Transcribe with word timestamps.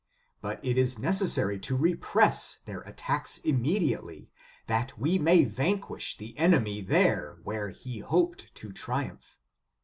But 0.41 0.59
it 0.65 0.79
is 0.79 0.97
necessary 0.97 1.59
to 1.59 1.77
repress 1.77 2.55
their 2.65 2.81
attacks 2.81 3.37
immediately, 3.37 4.31
that 4.65 4.97
we 4.97 5.19
may 5.19 5.43
vanquish 5.43 6.17
the 6.17 6.35
enemy 6.39 6.81
there 6.81 7.37
where 7.43 7.69
he 7.69 7.99
hoped 7.99 8.55
to 8.55 8.71
triumph. 8.73 9.37